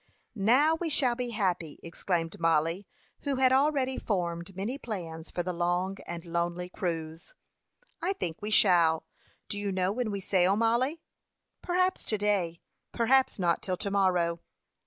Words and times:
"Now 0.33 0.73
we 0.73 0.89
shall 0.89 1.13
be 1.13 1.29
happy!" 1.29 1.79
exclaimed 1.83 2.39
Mollie, 2.39 2.87
who 3.19 3.35
had 3.35 3.51
already 3.53 3.99
formed 3.99 4.55
many 4.55 4.79
plans 4.79 5.29
for 5.29 5.43
the 5.43 5.53
long 5.53 5.97
and 6.07 6.25
lonely 6.25 6.69
cruise. 6.69 7.35
"I 8.01 8.13
think 8.13 8.37
we 8.41 8.49
shall. 8.49 9.05
Do 9.47 9.59
you 9.59 9.71
know 9.71 9.91
when 9.91 10.09
we 10.09 10.19
sail, 10.19 10.55
Mollie?" 10.55 11.03
"Perhaps 11.61 12.05
to 12.05 12.17
day; 12.17 12.61
perhaps 12.91 13.37
not 13.37 13.61
till 13.61 13.77
to 13.77 13.91
morrow." 13.91 14.39